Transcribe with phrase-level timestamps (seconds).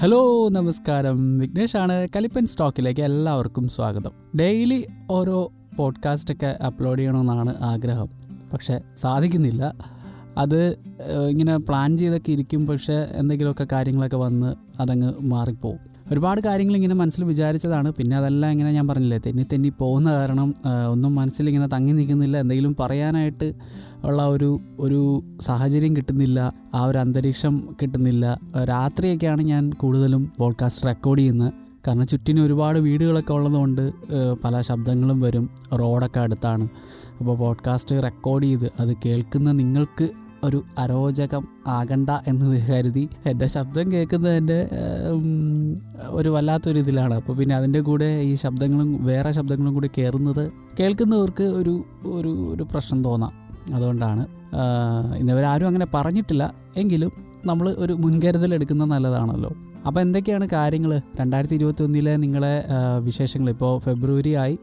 [0.00, 1.38] Hello നമസ്കാരം.
[1.38, 4.10] വിഘ്നേഷ് ആണ് കലിപ്പൻ സ്റ്റോക്കിലേക്ക് എല്ലാവർക്കും സ്വാഗതം.
[4.38, 8.08] ഡെയിലി ഓരോ പോഡ്കാസ്റ്റൊക്കെ അപ്ലോഡ് ചെയ്യണമെന്നാണ് ആഗ്രഹം.
[8.52, 9.74] പക്ഷെ സാധിക്കുന്നില്ല.
[10.36, 10.78] അത്
[11.28, 12.66] ഇങ്ങനെ പ്ലാൻ ചെയ്തൊക്കെ ഇരിക്കും.
[12.66, 15.89] പക്ഷേ എന്തെങ്കിലുമൊക്കെ കാര്യങ്ങളൊക്കെ വന്ന് അതങ്ങ് മാറിപ്പോവും.
[16.10, 17.92] ഒരുപാട് കാര്യങ്ങൾ ഇങ്ങനെ മനസ്സിൽ വിചാരിച്ചതാണ്.
[17.92, 20.54] പിന്നെ അതെല്ലാം ഇങ്ങനെ ഞാൻ പറഞ്ഞില്ലേ തെന്നി തെന്നി പോകുന്ന കാരണം
[20.90, 22.36] ഒന്നും മനസ്സിൽ ഇങ്ങനെ തങ്ങി നിൽക്കുന്നില്ല.
[22.36, 23.52] എന്തെങ്കിലും പറയാനായിട്ട്
[24.04, 26.52] ഉള്ള ഒരു ഒരു സാഹചര്യം കിട്ടുന്നില്ല.
[26.74, 28.40] ആ ഒരു അന്തരീക്ഷം കിട്ടുന്നില്ല.
[28.64, 31.52] രാത്രിയൊക്കെയാണ് ഞാൻ കൂടുതലും പോഡ്കാസ്റ്റ് റെക്കോർഡ് ചെയ്യുന്നത്.
[31.86, 33.92] കാരണം ചുറ്റിന് ഒരുപാട് വീടുകളൊക്കെ ഉള്ളതുകൊണ്ട്
[34.44, 35.50] പല ശബ്ദങ്ങളും വരും.
[35.80, 36.68] റോഡൊക്കെ അടുത്താണ്.
[37.20, 40.08] അപ്പോൾ പോഡ്കാസ്റ്റ് റെക്കോർഡ് ചെയ്ത് അത് കേൾക്കുന്ന നിങ്ങൾക്ക്
[40.44, 44.68] ഒരു അരോചകം ആകണ്ട എന്ന് കരുതി എന്റെ ശബ്ദം കേൾക്കുന്നതിന്റെ
[46.08, 47.14] ഒരു വല്ലാത്തൊരു ഇതിലാണ്.
[47.14, 53.04] അപ്പോൾ പിന്നെ അതിന്റെ കൂടെ ഈ ശബ്ദങ്ങളും വേറെ ശബ്ദങ്ങളും കൂടി കയറുന്നത് കേൾക്കുന്നവർക്ക് ഒരു ഒരു ഒരു പ്രശ്നം
[53.04, 53.32] തോന്നാം.
[53.74, 54.26] അതുകൊണ്ടാണ്.
[55.16, 56.54] ഇന്നവരെ ആരും അങ്ങനെ പറഞ്ഞിട്ടില്ല.
[56.76, 57.12] എങ്കിലും
[57.46, 59.50] നമ്മൾ ഒരു മുൻകരുതൽ എടുക്കുന്നത് നല്ലതാണല്ലോ.
[59.86, 62.64] അപ്പോൾ എന്തൊക്കെയാണ് കാര്യങ്ങൾ രണ്ടായിരത്തി ഇരുപത്തി ഒന്നിലെ നിങ്ങളെ
[62.98, 63.50] വിശേഷങ്ങൾ.
[63.50, 64.58] ഇപ്പോൾ ഫെബ്രുവരി ആയി.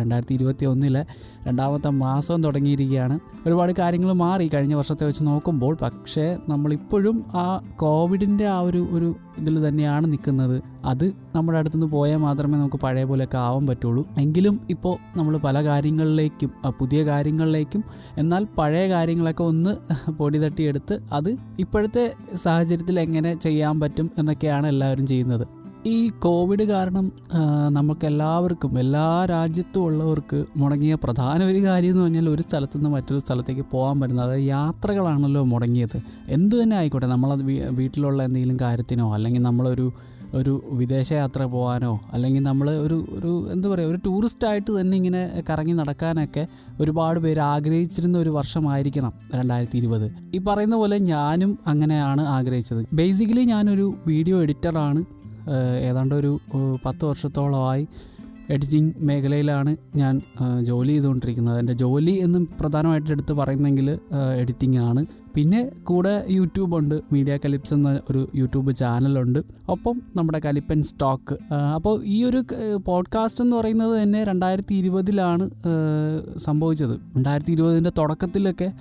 [0.00, 1.06] രണ്ടായിരത്തി ഇരുപത്തി ഒന്നിലെ
[1.46, 3.18] രണ്ടാമത്തെ മാസം തുടങ്ങിയിരിക്കുകയാണ്.
[3.46, 9.68] ഒരുപാട് കാര്യങ്ങൾ മാറി കഴിഞ്ഞ വർഷത്തെ വെച്ച് നോക്കുമ്പോൾ പക്ഷേ നമ്മളിപ്പോഴും ആ കോവിഡിന്റെ ആ ഒരു ഒരു ഇതിൽ
[9.68, 10.62] തന്നെയാണ് നിൽക്കുന്നത്.
[10.84, 14.06] അത് നമ്മുടെ അടുത്തുനിന്ന് പോയാൽ മാത്രമേ നമുക്ക് പഴയ പോലെയൊക്കെ ആവാൻ പറ്റുള്ളൂ.
[14.18, 17.84] എങ്കിലും ഇപ്പോൾ നമ്മൾ പല കാര്യങ്ങളിലേക്കും പുതിയ കാര്യങ്ങളിലേക്കും
[18.18, 19.72] എന്നാൽ പഴയ കാര്യങ്ങളൊക്കെ ഒന്ന്
[20.12, 25.61] പൊടി തട്ടിയെടുത്ത് അത് ഇപ്പോഴത്തെ സാഹചര്യത്തിൽ എങ്ങനെ ചെയ്യാൻ പറ്റും എന്നൊക്കെയാണ് എല്ലാവരും ചെയ്യുന്നത്.
[25.90, 27.06] ഈ കോവിഡ് കാരണം
[27.68, 33.64] നമുക്കെല്ലാവർക്കും എല്ലാ രാജ്യത്തും ഉള്ളവർക്ക് മുടങ്ങിയ പ്രധാന ഒരു കാര്യം എന്ന് പറഞ്ഞാൽ ഒരു സ്ഥലത്തു നിന്ന് മറ്റൊരു സ്ഥലത്തേക്ക്
[33.70, 35.96] പോകാൻ പറ്റുന്നത് അതായത് യാത്രകളാണല്ലോ മുടങ്ങിയത്.
[36.28, 37.42] എന്തു തന്നെ ആയിക്കോട്ടെ നമ്മളത്
[37.78, 39.92] വീട്ടിലുള്ള എന്തെങ്കിലും കാര്യത്തിനോ അല്ലെങ്കിൽ നമ്മളൊരു
[40.34, 46.44] ഒരു വിദേശയാത്ര പോകാനോ അല്ലെങ്കിൽ നമ്മൾ ഒരു ഒരു എന്താ പറയുക ഒരു ടൂറിസ്റ്റായിട്ട് തന്നെ ഇങ്ങനെ കറങ്ങി നടക്കാനൊക്കെ
[46.80, 52.82] ഒരുപാട് പേര് ആഗ്രഹിച്ചിരുന്ന ഒരു വർഷമായിരിക്കണം രണ്ടായിരത്തി ഇരുപത് ഈ പറയുന്ന പോലെ ഞാനും അങ്ങനെയാണ് ആഗ്രഹിച്ചത്.
[52.94, 55.21] ബേസിക്കലി ഞാനൊരു വീഡിയോ എഡിറ്ററാണ്.
[55.80, 56.38] ഏതാണ്ട് ഒരു
[56.84, 57.88] പത്ത് വർഷത്തോളമായി
[58.50, 60.20] എഡിറ്റിംഗ് മേഖലയിലാണ് ഞാൻ
[60.60, 61.58] ജോലി ചെയ്തുകൊണ്ടിരിക്കുന്നത്.
[61.58, 63.98] എന്റെ ജോലി എന്ന് പ്രധാനമായിട്ട് എടുത്ത് പറയുന്നെങ്കിൽ
[64.40, 65.06] എഡിറ്റിംഗ് ആണ്.
[65.34, 71.52] പിന്നെ കൂടെ യൂട്യൂബുണ്ട് മീഡിയ കലിപ്സ് എന്ന ഒരു യൂട്യൂബ് ചാനലുണ്ട് ഒപ്പം നമ്മുടെ കലിപ്പൻ സ്റ്റോക്ക്.
[71.54, 72.44] അപ്പോൾ ഈ ഒരു
[72.86, 75.50] പോഡ്കാസ്റ്റ് എന്ന് പറയുന്നത് തന്നെ രണ്ടായിരത്തി ഇരുപതിലാണ്
[76.36, 76.94] സംഭവിച്ചത്.
[77.16, 78.72] രണ്ടായിരത്തി ഇരുപതിന്റെ തുടക്കത്തിലൊക്കെ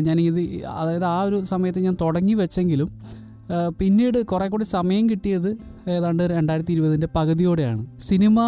[0.00, 2.88] ഞാനിത് അതായത് ആ ഒരു സമയത്ത് ഞാൻ തുടങ്ങി വെച്ചെങ്കിലും
[3.78, 5.56] പിന്നീട് കുറെ കൂടി സമയം കിട്ടിയത്
[5.88, 7.86] ഏതാണ്ട് രണ്ടായിരത്തി ഇരുപതിന്റെ പകുതിയോടെയാണ്.
[8.00, 8.38] സിനിമ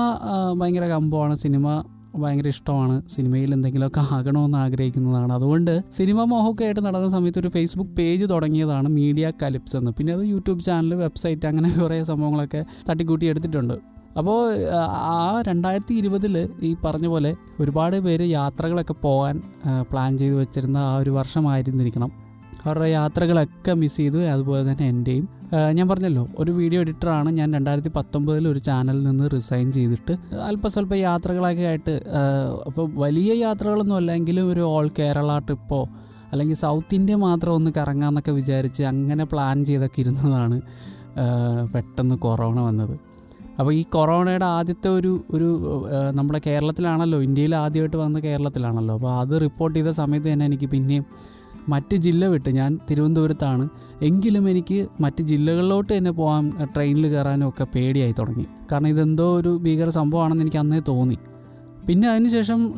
[0.60, 1.84] ഭയങ്കര കമ്പമാണ് സിനിമ
[2.16, 5.32] ഭയങ്കര ഇഷ്ടമാണ് സിനിമയിൽ എന്തെങ്കിലുമൊക്കെ ആകണമെന്ന് ആഗ്രഹിക്കുന്നതാണ്.
[5.32, 9.90] അതുകൊണ്ട് സിനിമ മോഹമൊക്കെ ആയിട്ട് നടന്ന സമയത്ത് ഒരു ഫേസ്ബുക്ക് പേജ് തുടങ്ങിയതാണ് മീഡിയ കലിപ്സ് എന്ന്.
[9.90, 13.74] പിന്നെ അത് യൂട്യൂബ് ചാനൽ വെബ്സൈറ്റ് അങ്ങനെ കുറേ സംഭവങ്ങളൊക്കെ തട്ടിക്കൂട്ടി എടുത്തിട്ടുണ്ട്.
[14.18, 19.42] അപ്പോൾ ആ രണ്ടായിരത്തി ഇരുപതിൽ ഈ പറഞ്ഞ പോലെ ഒരുപാട് പേര് യാത്രകളൊക്കെ പോകാൻ
[19.90, 22.21] പ്ലാൻ ചെയ്ത് വെച്ചിരുന്ന ആ ഒരു വർഷമായിരുന്നിരിക്കണം.
[22.64, 24.18] അവരുടെ യാത്രകളൊക്കെ മിസ് ചെയ്തു.
[24.34, 25.24] അതുപോലെ തന്നെ എന്റെയും
[25.76, 30.14] ഞാൻ പറഞ്ഞല്ലോ ഒരു വീഡിയോ എഡിറ്ററാണ് ഞാൻ രണ്ടായിരത്തി പത്തൊമ്പതിൽ ഒരു ചാനലിൽ നിന്ന് റിസൈൻ ചെയ്തിട്ട്.
[30.48, 31.94] അല്പസ്വല്പം യാത്രകളൊക്കെ ആയിട്ട്
[32.68, 35.80] അപ്പോൾ വലിയ യാത്രകളൊന്നും അല്ലെങ്കിലും ഒരു ഓൾ കേരള ട്രിപ്പോ
[36.32, 40.58] അല്ലെങ്കിൽ സൗത്ത് ഇന്ത്യ മാത്രം ഒന്ന് കറങ്ങാമെന്നൊക്കെ വിചാരിച്ച് അങ്ങനെ പ്ലാൻ ചെയ്തൊക്കെ ഇരുന്നതാണ്
[41.74, 42.94] പെട്ടെന്ന് കൊറോണ വന്നത്.
[43.58, 45.48] അപ്പോൾ ഈ കൊറോണയുടെ ആദ്യത്തെ ഒരു ഒരു
[46.18, 48.94] നമ്മുടെ കേരളത്തിലാണല്ലോ ഇന്ത്യയിൽ ആദ്യമായിട്ട് വന്ന കേരളത്തിലാണല്ലോ.
[48.94, 51.04] അപ്പോൾ അത് റിപ്പോർട്ട് ചെയ്ത സമയത്ത് തന്നെ എനിക്ക് പിന്നെയും
[51.68, 53.68] മറ്റ് ജില്ല വിട്ട് ഞാൻ തിരുവനന്തപുരത്താണ്.
[54.02, 58.46] എങ്കിലും എനിക്ക് മറ്റ് ജില്ലകളിലോട്ട് തന്നെ പോകാൻ ട്രെയിനിൽ കയറാനും ഒക്കെ പേടിയായി തുടങ്ങി.
[58.72, 61.18] കാരണം ഇതെന്തോ ഒരു ഭീകര സംഭവമാണെന്ന് എനിക്ക് അന്നേ തോന്നി.
[61.86, 62.74] പിന്നെ അതിനുശേഷം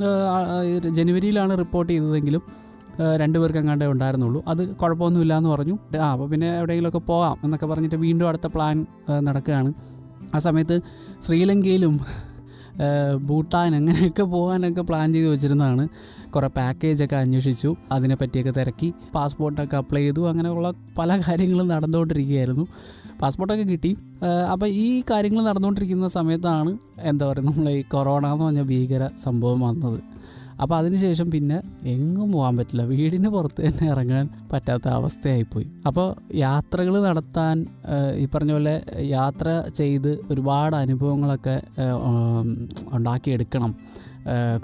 [0.94, 2.74] ജനുവരിയിലാണ് റിപ്പോർട്ട് ചെയ്തതെങ്കിലും
[3.20, 4.42] രണ്ടു പേർക്ക് അങ്ങാണ്ടേ ഉണ്ടായിരുന്നുള്ളൂ.
[4.48, 5.78] അത് കുഴപ്പമൊന്നുമില്ല എന്ന് പറഞ്ഞു.
[6.00, 8.86] ആ അപ്പോൾ പിന്നെ എവിടെയെങ്കിലുമൊക്കെ പോകാം എന്നൊക്കെ പറഞ്ഞിട്ട് വീണ്ടും അടുത്ത പ്ലാൻ
[9.28, 9.72] നടക്കുകയാണ്.
[10.34, 10.80] ആ സമയത്ത്
[11.26, 12.00] ശ്രീലങ്കയിലും
[13.26, 15.88] ഭൂട്ടാൻ അങ്ങനെയൊക്കെ പോകാനൊക്കെ പ്ലാൻ ചെയ്ത് വെച്ചിരുന്നതാണ്.
[16.34, 18.88] കുറേ പാക്കേജൊക്കെ അന്വേഷിച്ചു അതിനെപ്പറ്റിയൊക്കെ തിരക്കി.
[19.14, 20.68] പാസ്പോർട്ടൊക്കെ അപ്ലൈ ചെയ്തു അങ്ങനെയുള്ള
[20.98, 22.66] പല കാര്യങ്ങളും നടന്നുകൊണ്ടിരിക്കുകയായിരുന്നു.
[23.22, 23.92] പാസ്പോർട്ടൊക്കെ കിട്ടി.
[24.52, 26.72] അപ്പോൾ ഈ കാര്യങ്ങൾ നടന്നുകൊണ്ടിരിക്കുന്ന സമയത്താണ്
[27.10, 30.00] എന്താ പറയുക നമ്മൾ ഈ കൊറോണ എന്ന് പറഞ്ഞ ഭീകര സംഭവം വന്നത്.
[30.62, 31.56] അപ്പോൾ അതിനുശേഷം പിന്നെ
[31.92, 32.82] എങ്ങും പോകാൻ പറ്റില്ല.
[32.90, 35.66] വീടിന് പുറത്ത് തന്നെ ഇറങ്ങാൻ പറ്റാത്ത അവസ്ഥയായിപ്പോയി.
[35.88, 37.54] അപ്പോൾ യാത്രകൾ നടത്താൻ
[38.22, 38.74] ഈ പറഞ്ഞ പോലെ
[39.16, 39.48] യാത്ര
[39.80, 41.56] ചെയ്ത് ഒരുപാട് അനുഭവങ്ങളൊക്കെ
[42.98, 43.72] ഉണ്ടാക്കിയെടുക്കണം.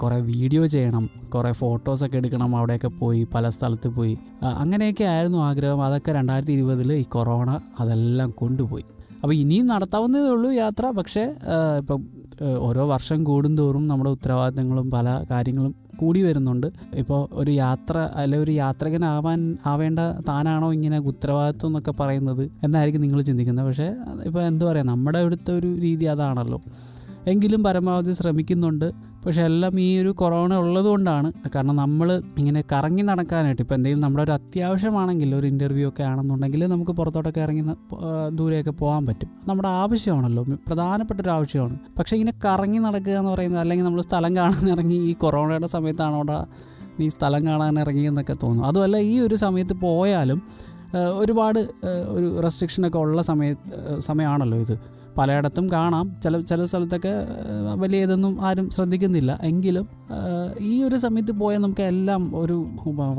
[0.01, 4.17] കുറേ വീഡിയോ ചെയ്യണം കുറേ ഫോട്ടോസൊക്കെ എടുക്കണം അവിടെയൊക്കെ പോയി പല സ്ഥലത്ത് പോയി.
[4.43, 5.83] അങ്ങനെയൊക്കെ ആയിരുന്നു ആഗ്രഹം.
[5.83, 8.85] അതൊക്കെ രണ്ടായിരത്തി ഇരുപതിൽ ഈ കൊറോണ അതെല്ലാം കൊണ്ടുപോയി.
[9.21, 10.85] അപ്പോൾ ഇനിയും നടത്താവുന്നതേ ഉള്ളൂ യാത്ര.
[10.97, 11.23] പക്ഷേ
[11.79, 12.01] ഇപ്പം
[12.67, 16.67] ഓരോ വർഷം കൂടുന്തോറും നമ്മുടെ ഉത്തരവാദിത്തങ്ങളും പല കാര്യങ്ങളും കൂടി വരുന്നുണ്ട്.
[17.01, 19.99] ഇപ്പോൾ ഒരു യാത്ര അല്ലെ ഒരു യാത്രകനാവാൻ ആവേണ്ട
[20.29, 22.51] താനാണോ ഇങ്ങനെ ഉത്തരവാദിത്വം എന്നൊക്കെ പറയുന്നത്?
[22.63, 23.67] എന്നായിരിക്കും നിങ്ങൾ ചിന്തിക്കുന്നത്.
[23.67, 23.89] പക്ഷേ
[24.25, 26.59] ഇപ്പോൾ എന്താ പറയുക നമ്മുടെ ഇവിടുത്തെ ഒരു രീതി അതാണല്ലോ.
[27.27, 28.85] എങ്കിലും പരമാവധി ശ്രമിക്കുന്നുണ്ട്.
[29.25, 34.31] പക്ഷെ എല്ലാം ഈ ഒരു കൊറോണ ഉള്ളതുകൊണ്ടാണ് കാരണം നമ്മൾ ഇങ്ങനെ കറങ്ങി നടക്കാനായിട്ട് ഇപ്പോൾ എന്തെങ്കിലും നമ്മുടെ ഒരു
[34.31, 37.63] അത്യാവശ്യമാണെങ്കിൽ ഒരു ഇന്റർവ്യൂ ഒക്കെ ആണെന്നുണ്ടെങ്കിൽ നമുക്ക് പുറത്തോട്ടൊക്കെ ഇറങ്ങി
[38.29, 39.29] ദൂരെയൊക്കെ പോകാൻ പറ്റും.
[39.47, 40.43] നമ്മുടെ ആവശ്യമാണല്ലോ.
[40.67, 41.79] പ്രധാനപ്പെട്ട ഒരു ആവശ്യമാണ്.
[41.99, 46.39] പക്ഷേ ഇങ്ങനെ കറങ്ങി നടക്കുക എന്ന് പറയുന്നത് അല്ലെങ്കിൽ നമ്മൾ സ്ഥലം കാണാൻ ഇറങ്ങി ഈ കൊറോണയുടെ സമയത്താണ് അവിടെ
[46.99, 50.41] നീ സ്ഥലം കാണാൻ ഇറങ്ങി എന്നൊക്കെ തോന്നും അതുമല്ല ഈ ഒരു സമയത്ത് പോയാലും
[51.17, 51.59] ഒരുപാട്
[52.07, 55.00] ഒരു റെസ്ട്രിക്ഷനൊക്കെ ഉള്ള സമയത്ത് സമയമാണല്ലോ ഇത്.
[55.17, 56.05] പലയിടത്തും കാണാം.
[56.23, 57.13] ചില ചില സ്ഥലത്തൊക്കെ
[57.73, 59.39] വലിയ ഇതൊന്നും ആരും ശ്രദ്ധിക്കുന്നില്ല.
[59.43, 59.85] എങ്കിലും
[60.59, 62.57] ഈ ഒരു സമയത്ത് പോയാൽ നമുക്ക് എല്ലാം ഒരു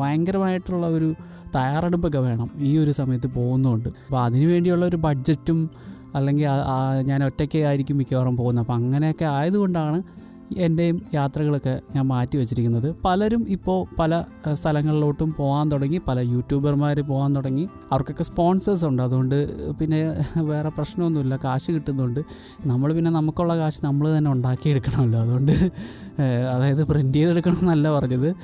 [0.00, 1.14] ഭയങ്കരമായിട്ടുള്ള ഒരു
[1.54, 3.88] തയ്യാറെടുപ്പൊക്കെ വേണം ഈ ഒരു സമയത്ത് പോകുന്നതുകൊണ്ട്.
[3.88, 5.70] അപ്പോൾ അതിനു വേണ്ടിയുള്ള ഒരു ബഡ്ജറ്റും
[6.14, 6.46] അല്ലെങ്കിൽ
[7.02, 8.64] ഞാൻ ഒറ്റയ്ക്ക് ആയിരിക്കും മിക്കവാറും പോകുന്നത്.
[8.64, 9.98] അപ്പോൾ അങ്ങനെയൊക്കെ ആയതുകൊണ്ടാണ്
[10.58, 12.94] എന്റെയും യാത്രകളൊക്കെ ഞാൻ മാറ്റി വെച്ചിരിക്കുന്നത്.
[13.04, 17.68] പലരും ഇപ്പോൾ പല സ്ഥലങ്ങളിലോട്ടും പോകാൻ തുടങ്ങി പല യൂട്യൂബർമാർ പോകാൻ തുടങ്ങി.
[17.92, 19.02] അവർക്കൊക്കെ സ്പോൺസേഴ്സ് ഉണ്ട്.
[19.02, 20.00] അതുകൊണ്ട് പിന്നെ
[20.40, 21.38] വേറെ പ്രശ്നമൊന്നുമില്ല.
[21.44, 22.20] കാശ് കിട്ടുന്നുണ്ട്.
[22.66, 25.20] നമ്മൾ പിന്നെ നമുക്കുള്ള കാശ് നമ്മൾ തന്നെ ഉണ്ടാക്കിയെടുക്കണമല്ലോ.
[25.20, 25.52] അതുകൊണ്ട്
[26.54, 28.34] അതായത് പ്രിന്റ് ചെയ്തെടുക്കണം എന്നല്ല പറഞ്ഞത്.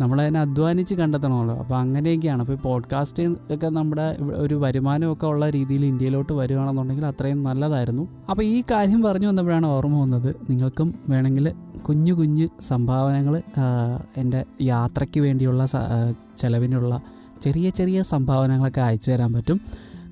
[0.00, 1.56] നമ്മളതിനെ അധ്വാനിച്ച് കണ്ടെത്തണമല്ലോ.
[1.56, 2.40] അപ്പോൾ അങ്ങനെയൊക്കെയാണ്.
[2.40, 3.22] അപ്പോൾ ഈ പോഡ്കാസ്റ്റ്
[3.54, 8.08] ഒക്കെ നമ്മുടെ ഒരു വരുമാനമൊക്കെ ഉള്ള രീതിയിൽ ഇന്ത്യയിലോട്ട് വരികയാണെന്നുണ്ടെങ്കിൽ അത്രയും നല്ലതായിരുന്നു.
[8.30, 10.36] അപ്പോൾ ഈ കാര്യം പറഞ്ഞു വന്നപ്പോഴാണ് ഓർമ്മ വന്നത്.
[10.50, 11.52] നിങ്ങൾക്കും വേണമെങ്കിൽ
[11.88, 13.42] കുഞ്ഞു കുഞ്ഞു സംഭാവനകൾ
[14.16, 15.66] എന്റെ യാത്രയ്ക്ക് വേണ്ടിയുള്ള
[16.38, 17.00] ചിലവിനുള്ള
[17.42, 19.60] ചെറിയ ചെറിയ സംഭാവനകളൊക്കെ അയച്ചു തരാൻ പറ്റും.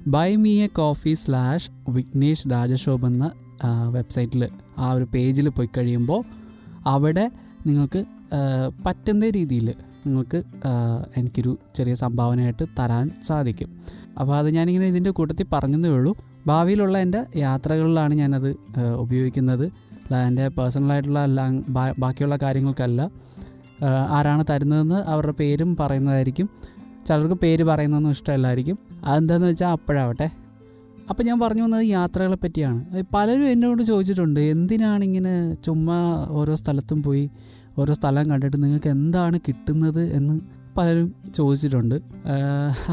[0.07, 3.31] Buy me a coffee slash Vignesh Rajashobh എന്ന
[3.91, 4.49] വെബ്സൈറ്റിൽ
[4.79, 6.23] ആ ഒരു പേജിൽ പോയി കഴിയുമ്പോൾ
[6.87, 7.31] അവിടെ
[7.67, 8.05] നിങ്ങൾക്ക്
[8.87, 9.75] പറ്റുന്ന രീതിയിൽ
[10.07, 10.43] നിങ്ങൾക്ക്
[11.17, 13.71] എനിക്കൊരു ചെറിയ സംഭാവനയായിട്ട് തരാൻ സാധിക്കും.
[14.21, 16.17] അപ്പോൾ അത് ഞാനിങ്ങനെ ഇതിന്റെ കൂട്ടത്തിൽ പറഞ്ഞതേ ഉള്ളൂ.
[16.47, 18.57] ഭാവിയിലുള്ള എന്റെ യാത്രകളിലാണ് ഞാനത്
[18.97, 19.67] ഉപയോഗിക്കുന്നത്.
[20.27, 21.27] എന്റെ പേഴ്സണലായിട്ടുള്ള
[21.99, 23.11] ബാക്കിയുള്ള കാര്യങ്ങൾക്കല്ല.
[24.09, 26.51] ആരാണ് തരുന്നതെന്ന് അവരുടെ പേരും പറയുന്നതായിരിക്കും.
[27.07, 28.79] ചിലർക്ക് പേര് പറയുന്നതൊന്നും ഇഷ്ടമല്ലായിരിക്കും.
[29.05, 30.31] അതെന്താണെന്ന് വെച്ചാൽ അപ്പോഴാവട്ടെ.
[31.11, 33.03] അപ്പം ഞാൻ പറഞ്ഞു വന്നത് യാത്രകളെ പറ്റിയാണ്.
[33.15, 37.31] പലരും എന്നോട് ചോദിച്ചിട്ടുണ്ട് എന്തിനാണ് ഇങ്ങനെ ചുമ്മാ ഓരോ സ്ഥലത്തും പോയി
[37.81, 40.35] ഓരോ സ്ഥലം കണ്ടിട്ട് നിങ്ങൾക്ക് എന്താണ് കിട്ടുന്നത് എന്ന്
[40.79, 41.07] പലരും
[41.37, 41.95] ചോദിച്ചിട്ടുണ്ട്.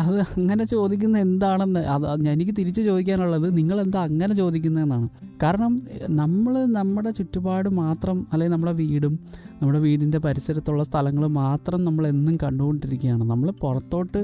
[0.02, 5.08] അത് അങ്ങനെ ചോദിക്കുന്ന എന്താണെന്ന് അത് എനിക്ക് തിരിച്ച് ചോദിക്കാനുള്ളത് നിങ്ങൾ എന്താ അങ്ങനെ ചോദിക്കുന്നതെന്നാണ്.
[5.44, 5.74] കാരണം
[6.22, 9.14] നമ്മൾ നമ്മുടെ ചുറ്റുപാട് മാത്രം അല്ലെങ്കിൽ നമ്മുടെ വീടും
[9.62, 13.24] നമ്മുടെ വീടിന്റെ പരിസരത്തുള്ള സ്ഥലങ്ങൾ മാത്രം നമ്മൾ എന്നും കണ്ടുകൊണ്ടിരിക്കുകയാണ്.
[13.34, 14.22] നമ്മൾ പുറത്തോട്ട്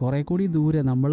[0.00, 1.12] കുറേ കൂടി ദൂരെ നമ്മൾ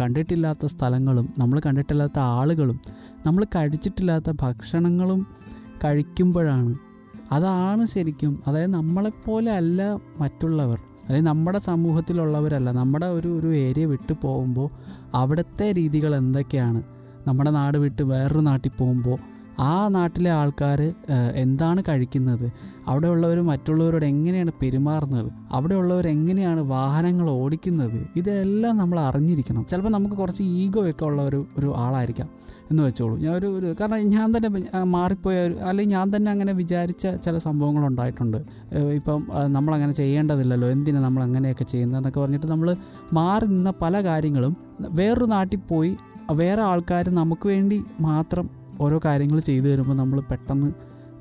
[0.00, 2.78] കണ്ടിട്ടില്ലാത്ത സ്ഥലങ്ങളും നമ്മൾ കണ്ടിട്ടില്ലാത്ത ആളുകളും
[3.26, 5.20] നമ്മൾ കഴിച്ചിട്ടില്ലാത്ത ഭക്ഷണങ്ങളും
[5.84, 6.72] കഴിക്കുമ്പോഴാണ്
[7.32, 8.42] അതാണ് ശരിക്കും.
[8.46, 10.80] അതായത് നമ്മളെപ്പോലെ അല്ല മറ്റുള്ളവർ.
[11.08, 12.72] അല്ലെങ്കിൽ നമ്മുടെ സമൂഹത്തിലുള്ളവരല്ല.
[12.72, 14.70] നമ്മുടെ ഒരു ഒരു ഏരിയ വിട്ടു പോകുമ്പോൾ
[15.14, 16.82] അവിടുത്തെ രീതികൾ എന്തൊക്കെയാണ്?
[17.26, 19.18] നമ്മുടെ നാട് വിട്ട് വേറൊരു നാട്ടിൽ പോകുമ്പോൾ
[19.58, 20.94] ആ നാട്ടിലെ ആൾക്കാർ
[21.34, 22.52] എന്താണ് കഴിക്കുന്നത്?
[22.86, 25.32] അവിടെയുള്ളവർ മറ്റുള്ളവരോട് എങ്ങനെയാണ് പെരുമാറുന്നത്?
[25.52, 28.06] അവിടെയുള്ളവർ എങ്ങനെയാണ് വാഹനങ്ങൾ ഓടിക്കുന്നത്?
[28.16, 29.66] ഇതെല്ലാം നമ്മൾ അറിഞ്ഞിരിക്കണം.
[29.70, 32.28] ചിലപ്പോൾ നമുക്ക് കുറച്ച് ഈഗോ ഒക്കെ ഉള്ള ഒരു ഒരു ആളായിരിക്കാം
[32.70, 33.18] എന്ന് വെച്ചോളൂ.
[33.18, 37.86] ഞാൻ ഒരു ഒരു കാരണം ഞാൻ തന്നെ മാറിപ്പോയ ഒരു അല്ലെങ്കിൽ ഞാൻ തന്നെ അങ്ങനെ വിചാരിച്ച ചില സംഭവങ്ങൾ
[37.86, 38.36] ഉണ്ടായിട്ടുണ്ട്.
[38.74, 40.68] ഇപ്പം നമ്മളങ്ങനെ ചെയ്യേണ്ടതില്ലല്ലോ.
[40.68, 42.76] എന്തിനാണ് നമ്മൾ അങ്ങനെയൊക്കെ ചെയ്യുന്നതെന്നൊക്കെ പറഞ്ഞിട്ട് നമ്മൾ
[43.12, 45.96] മാറി നിന്ന പല കാര്യങ്ങളും വേറൊരു നാട്ടിൽ പോയി
[46.32, 50.68] വേറെ ആൾക്കാർ നമുക്ക് വേണ്ടി മാത്രം ഓരോ കാര്യങ്ങൾ ചെയ്തു തരുമ്പോൾ നമ്മൾ പെട്ടെന്ന്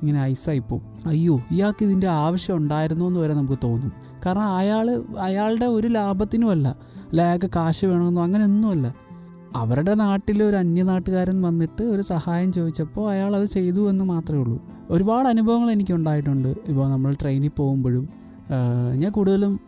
[0.02, 3.92] ഇങ്ങനെ ഐസായി പോകും അയ്യോ ഇയാൾക്ക് ഇതിന്റെ ആവശ്യം ഉണ്ടായിരുന്നു എന്ന് വരെ നമുക്ക് തോന്നും.
[4.26, 6.68] കാരണം അയാൾ അയാളുടെ ഒരു ലാഭത്തിനുമല്ല
[7.12, 7.22] അല്ല.
[7.22, 8.88] അയാൾക്ക് കാശ് വേണമെന്നോ അങ്ങനെയൊന്നുമല്ല
[9.56, 14.58] അവരുടെ നാട്ടിൽ ഒരു അന്യനാട്ടുകാരൻ വന്നിട്ട് ഒരു സഹായം ചോദിച്ചപ്പോൾ അയാൾ അത് ചെയ്തു എന്ന് മാത്രമേ ഉള്ളൂ.
[14.90, 16.50] ഒരുപാട് അനുഭവങ്ങൾ എനിക്ക് ഉണ്ടായിട്ടുണ്ട്.
[16.68, 18.10] ഇപ്പോൾ നമ്മൾ ട്രെയിനിൽ പോകുമ്പോഴും
[18.96, 19.60] ഞാൻ കൂടുതലും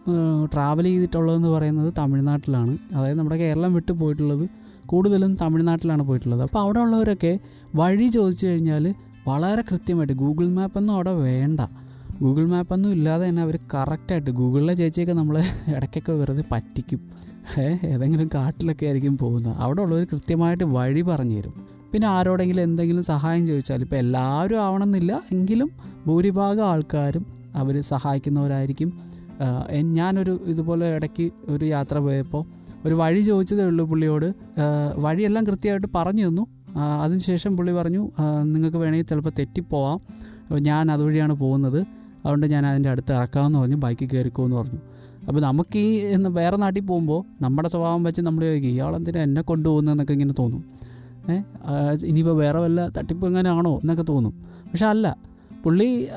[0.53, 2.77] ട്രാവൽ ചെയ്തിട്ടുള്ളതെന്ന് പറയുന്നത് തമിഴ്നാട്ടിലാണ്.
[2.95, 6.44] അതായത് നമ്മുടെ കേരളം വിട്ടു പോയിട്ടുള്ളത് കൂടുതലും തമിഴ്നാട്ടിലാണ് പോയിട്ടുള്ളത്.
[6.47, 7.33] അപ്പോൾ അവിടെ ഉള്ളവരൊക്കെ
[7.75, 8.85] വഴി ചോദിച്ചു കഴിഞ്ഞാൽ
[9.27, 11.61] വളരെ കൃത്യമായിട്ട് ഗൂഗിൾ മാപ്പൊന്നും അവിടെ വേണ്ട.
[12.21, 15.41] ഗൂഗിൾ മാപ്പൊന്നും ഇല്ലാതെ തന്നെ അവർ കറക്റ്റായിട്ട് ഗൂഗിളിലെ ചേച്ചിയൊക്കെ നമ്മളെ
[15.75, 17.01] ഇടയ്ക്കൊക്കെ വെറുതെ പറ്റിക്കും.
[17.91, 19.56] ഏതെങ്കിലും കാട്ടിലൊക്കെ ആയിരിക്കും പോകുന്നത്.
[19.65, 21.53] അവിടെ ഉള്ളവർ കൃത്യമായിട്ട് വഴി പറഞ്ഞു തരും.
[21.91, 25.13] പിന്നെ ആരോടെങ്കിലും എന്തെങ്കിലും സഹായം ചോദിച്ചാൽ ഇപ്പോൾ എല്ലാവരും ആവണമെന്നില്ല.
[25.35, 25.69] എങ്കിലും
[26.07, 27.25] ഭൂരിഭാഗം ആൾക്കാരും
[27.61, 28.89] അവർ സഹായിക്കുന്നവരായിരിക്കും.
[29.99, 32.44] ഞാനൊരു ഇതുപോലെ ഇടയ്ക്ക് ഒരു യാത്ര പോയപ്പോൾ
[32.87, 34.33] ഒരു വഴി ചോദിച്ചതേ ഉള്ളൂ പുള്ളിയോട്.
[34.95, 36.47] വഴിയെല്ലാം കൃത്യമായിട്ട് പറഞ്ഞു തന്നു.
[37.03, 38.11] അതിനുശേഷം പുള്ളി പറഞ്ഞു
[38.44, 39.99] നിങ്ങൾക്ക് വേണമെങ്കിൽ ചിലപ്പോൾ തെറ്റിപ്പോവാം.
[40.59, 41.79] ഞാൻ അതുവഴിയാണ് പോകുന്നത്.
[42.25, 44.79] അതുകൊണ്ട് ഞാൻ അതിന്റെ അടുത്ത് ഇറക്കാമെന്ന് പറഞ്ഞു ബൈക്കിൽ കയറിക്കോന്ന് പറഞ്ഞു.
[45.27, 50.13] അപ്പോൾ നമുക്ക് ഈ എന്ന് വേറെ നാട്ടിൽ പോകുമ്പോൾ നമ്മുടെ സ്വഭാവം വെച്ച് നമ്മൾ ചോദിക്കും ഇയാളെന്തിനാ എന്നെ കൊണ്ടുപോകുന്നതെന്നൊക്കെ
[50.13, 50.63] ഇങ്ങനെ തോന്നും.
[51.31, 54.33] ഏഹ് ഇനിയിപ്പോൾ വേറെ വല്ല തട്ടിപ്പ് എങ്ങനെ ആണോ എന്നൊക്കെ തോന്നും.
[54.41, 55.17] പക്ഷെ അല്ല
[55.63, 56.07] പുള്ളി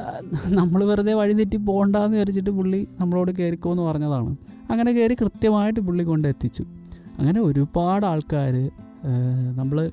[0.49, 4.37] നമ്മൾ വെറുതെ വഴി തെറ്റി പോകണ്ടെന്ന് വിചാരിച്ചിട്ട് പുള്ളി നമ്മളോട് കയറിക്കോന്ന് പറഞ്ഞതാണ്.
[4.71, 6.65] അങ്ങനെ കയറി കൃത്യമായിട്ട് പുള്ളി കൊണ്ട് എത്തിച്ചു.
[7.19, 8.71] അങ്ങനെ ഒരുപാട് ആൾക്കാർ
[9.57, 9.91] നമ്മൾ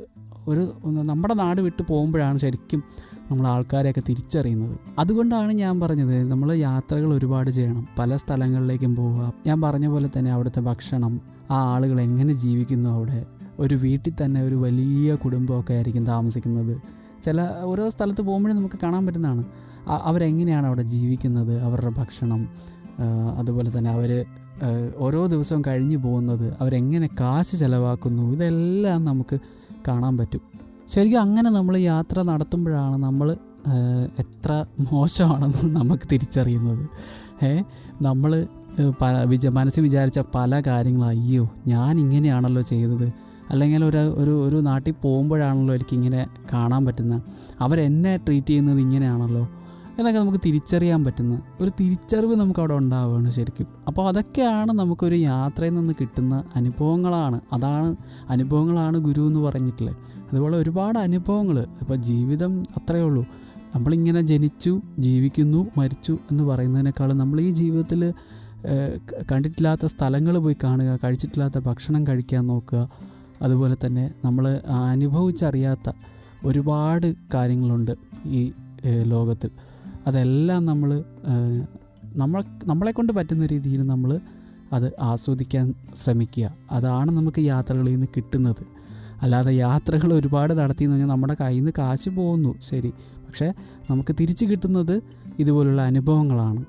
[0.47, 2.83] ഒരു നമ്മുടെ നാട് വിട്ട് പോകുമ്പോഴാണ് ശരിക്കും
[3.31, 4.79] നമ്മൾ ആൾക്കാരെയൊക്കെ തിരിച്ചറിയുന്നത്.
[4.99, 7.87] അതുകൊണ്ടാണ് ഞാൻ പറഞ്ഞത് നമ്മൾ യാത്രകൾ ഒരുപാട് ചെയ്യണം.
[7.99, 9.33] പല സ്ഥലങ്ങളിലേക്കും പോവുക.
[9.47, 13.25] ഞാൻ പറഞ്ഞ പോലെ തന്നെ അവിടുത്തെ ഭക്ഷണം ആ ആളുകൾ എങ്ങനെ ജീവിക്കുന്നു അവിടെ.
[13.59, 16.77] ഒരു വീട്ടിൽ തന്നെ ഒരു വലിയ കുടുംബമൊക്കെ ആയിരിക്കും താമസിക്കുന്നത്.
[17.25, 19.43] ചില ഓരോ സ്ഥലത്ത് പോകുമ്പോഴും നമുക്ക് കാണാൻ പറ്റുന്നതാണ്.
[19.87, 21.63] അവരെങ്ങനെയാണ് അവിടെ ജീവിക്കുന്നത്?
[21.63, 22.41] അവരുടെ ഭക്ഷണം
[23.37, 24.25] അതുപോലെ തന്നെ അവർ
[24.97, 29.39] ഓരോ ദിവസവും കഴിഞ്ഞു പോകുന്നത് അവരെങ്ങനെ കാശ് ചിലവാക്കുന്നു ഇതെല്ലാം നമുക്ക്
[29.87, 30.41] കാണാൻ പറ്റും.
[30.87, 33.37] ശരിക്കും അങ്ങനെ നമ്മൾ യാത്ര നടത്തുമ്പോഴാണ് നമ്മൾ
[34.19, 36.89] എത്ര മോശമാണെന്ന് നമുക്ക് തിരിച്ചറിയുന്നത്.
[37.45, 37.61] ഏ
[38.01, 38.47] നമ്മൾ
[39.25, 43.07] വിച മനസ്സിൽ വിചാരിച്ച പല കാര്യങ്ങളും അയ്യോ ഞാൻ ഇങ്ങനെയാണല്ലോ ചെയ്തത്.
[43.49, 47.21] അല്ലെങ്കിൽ ഒരു ഒരു ഒരു നാട്ടിൽ പോകുമ്പോഴാണല്ലോ എനിക്കിങ്ങനെ കാണാൻ പറ്റുന്നത്.
[47.61, 49.43] അവരെന്നെ ട്രീറ്റ് ചെയ്യുന്നത് ഇങ്ങനെയാണല്ലോ.
[49.99, 53.67] എന്നൊക്കെ നമുക്ക് തിരിച്ചറിയാൻ പറ്റുന്ന ഒരു തിരിച്ചറിവ് നമുക്ക് അവിടെ ഉണ്ടാവുകയാണ് ശരിക്കും.
[53.87, 57.39] അപ്പോൾ അതൊക്കെയാണ് നമുക്കൊരു യാത്രയിൽ നിന്ന് കിട്ടുന്ന അനുഭവങ്ങളാണ്.
[57.53, 57.95] അതാണ്
[58.29, 59.95] അനുഭവങ്ങളാണ് ഗുരു എന്ന് പറഞ്ഞിട്ടുള്ളത്.
[60.31, 61.59] അതുപോലെ ഒരുപാട് അനുഭവങ്ങൾ.
[61.81, 63.25] ഇപ്പോൾ ജീവിതം അത്രയേ ഉള്ളൂ.
[63.75, 68.13] നമ്മളിങ്ങനെ ജനിച്ചു ജീവിക്കുന്നു മരിച്ചു എന്ന് പറയുന്നതിനേക്കാളും നമ്മൾ ഈ ജീവിതത്തിൽ
[69.31, 72.89] കണ്ടിട്ടില്ലാത്ത സ്ഥലങ്ങൾ പോയി കാണുക കഴിച്ചിട്ടില്ലാത്ത ഭക്ഷണം കഴിക്കാൻ നോക്കുക
[73.41, 75.91] അതുപോലെ തന്നെ നമ്മൾ അനുഭവിച്ചറിയാത്ത
[76.45, 77.91] ഒരുപാട് കാര്യങ്ങളുണ്ട്
[78.25, 78.51] ഈ
[79.03, 79.49] ലോകത്തിൽ.
[80.07, 81.03] അതെല്ലാം നമ്മൾ
[82.15, 84.19] നമ്മൾ നമ്മളെ കൊണ്ട് പറ്റുന്ന രീതിയിൽ നമ്മൾ
[84.73, 86.45] അത് ആസ്വദിക്കാൻ ശ്രമിക്കുക.
[86.71, 88.63] അതാണ് നമുക്ക് യാത്രകളിൽ നിന്ന് കിട്ടുന്നത്.
[89.21, 92.91] അല്ലാതെ യാത്രകൾ ഒരുപാട് നടത്തി എന്ന് പറഞ്ഞാൽ നമ്മുടെ കയ്യിൽ നിന്ന് കാശ് പോകുന്നു ശരി.
[93.27, 93.53] പക്ഷേ
[93.91, 94.95] നമുക്ക് തിരിച്ചു കിട്ടുന്നത്
[95.39, 96.65] ഇതുപോലുള്ള അനുഭവങ്ങളാണ്.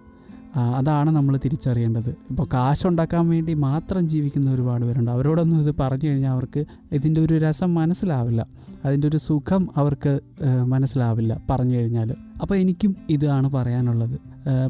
[0.57, 2.11] അതാണ് നമ്മൾ തിരിച്ചറിയേണ്ടത്.
[2.11, 5.11] ഇപ്പോൾ കാശുണ്ടാക്കാൻ വേണ്ടി മാത്രം ജീവിക്കുന്ന ഒരുപാട് പേരുണ്ട്.
[5.11, 8.47] അവരോടൊന്നും ഇത് പറഞ്ഞു കഴിഞ്ഞാൽ അവർക്ക് ഇതിന്റെ ഒരു രസം മനസ്സിലാവില്ല.
[8.85, 10.21] അതിന്റെ ഒരു സുഖം അവർക്ക്
[10.67, 14.19] മനസ്സിലാവില്ല പറഞ്ഞു കഴിഞ്ഞാൽ അപ്പോൾ എനിക്കും ഇതാണ് പറയാനുള്ളത്.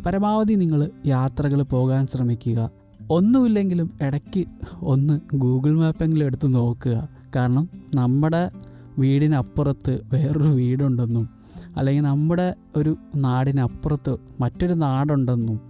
[0.06, 2.70] പരമാവധി നിങ്ങൾ യാത്രകൾ പോകാൻ ശ്രമിക്കുക.
[3.10, 4.44] ഒന്നുമില്ലെങ്കിലും ഇടയ്ക്ക്
[4.82, 7.08] ഒന്ന് ഗൂഗിൾ മാപ്പെങ്കിലും എടുത്ത് നോക്കുക.
[7.36, 8.50] കാരണം നമ്മുടെ
[8.98, 11.28] വീടിനപ്പുറത്ത് വേറൊരു വീടുണ്ടെന്നും
[11.76, 15.60] അല്ലെങ്കിൽ നമ്മുടെ ഒരു നാടിനപ്പുറത്ത് മറ്റൊരു നാടുണ്ടെന്നും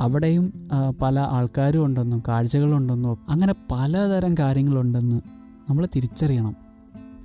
[0.00, 0.68] അവിടെയും
[1.02, 5.20] പല ആൾക്കാരും ഉണ്ടെന്നും കാഴ്ചകളുണ്ടെന്നും അങ്ങനെ പലതരം കാര്യങ്ങളുണ്ടെന്ന്
[5.68, 6.56] നമ്മൾ തിരിച്ചറിയണം.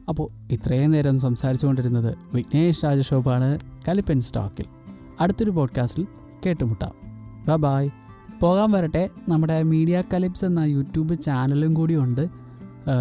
[0.10, 4.66] അപ്പോൾ ഇത്രയും നേരം സംസാരിച്ചുകൊണ്ടിരുന്നത് വിഘ്നേഷ് രാജശോഭാണ് കലിപ്പൻ സ്റ്റോക്കിൽ.
[5.22, 6.08] അടുത്തൊരു പോഡ്കാസ്റ്റിൽ
[6.46, 6.92] കേട്ടുമുട്ടാം.
[7.48, 7.90] ബ ബായ്
[8.42, 9.10] പോകാൻ വരട്ടെ.
[9.30, 12.30] നമ്മുടെ മീഡിയ കലിപ്സ് എന്ന യൂട്യൂബ് ചാനലും കൂടി ഉണ്ട്.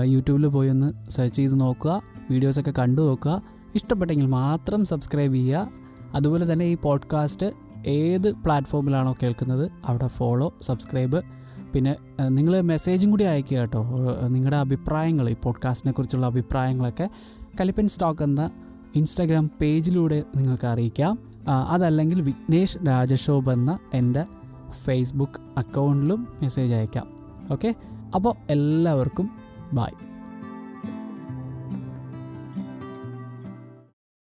[0.04, 3.42] യൂട്യൂബിൽ പോയി ഒന്ന് സെർച്ച് ചെയ്ത് നോക്കുക വീഡിയോസൊക്കെ കണ്ടു നോക്കുക.
[3.74, 5.68] ഇഷ്ടപ്പെട്ടെങ്കിൽ മാത്രം സബ്സ്ക്രൈബ് ചെയ്യുക.
[6.14, 7.46] അതുപോലെ തന്നെ ഈ പോഡ്കാസ്റ്റ്
[7.86, 11.22] ഏത് പ്ലാറ്റ്ഫോമിലാണോ കേൾക്കുന്നത് അവിടെ ഫോളോ സബ്സ്ക്രൈബ്
[11.72, 11.96] പിന്നെ
[12.28, 13.84] നിങ്ങൾ മെസ്സേജും കൂടി അയക്കുക കേട്ടോ.
[14.28, 17.10] നിങ്ങളുടെ അഭിപ്രായങ്ങൾ ഈ പോഡ്കാസ്റ്റിനെ കുറിച്ചുള്ള അഭിപ്രായങ്ങളൊക്കെ
[17.60, 18.50] കലിപ്പൻ സ്റ്റോക്ക് എന്ന
[18.94, 21.18] ഇൻസ്റ്റാഗ്രാം പേജിലൂടെ നിങ്ങൾക്ക് അറിയിക്കാം.
[21.48, 24.24] അതല്ലെങ്കിൽ വിഘ്നേഷ് രാജശോഭ് എന്ന എന്റെ
[24.84, 27.06] ഫേസ്ബുക്ക് അക്കൗണ്ടിലും മെസ്സേജ് അയക്കാം
[27.52, 27.74] ഓക്കെ
[28.14, 29.30] അപ്പോൾ എല്ലാവർക്കും
[29.72, 30.07] ബായ്